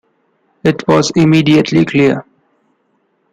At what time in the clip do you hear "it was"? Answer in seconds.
0.63-1.11